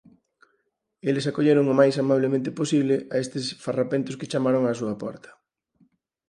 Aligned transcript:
Eles 1.09 1.25
acolleron 1.31 1.65
o 1.73 1.77
máis 1.79 1.95
amablemente 2.03 2.55
posible 2.59 2.95
a 3.13 3.15
estes 3.23 3.45
farrapentos 3.63 4.17
que 4.19 4.29
chamaron 4.31 4.63
á 4.69 4.71
súa 4.79 4.95
porta. 5.03 5.29